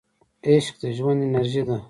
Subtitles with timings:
[0.47, 1.77] عشق د ژوند انرژي ده.